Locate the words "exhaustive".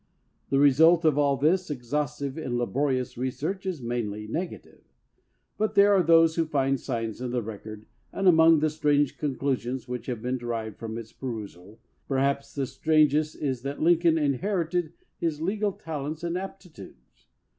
1.69-2.35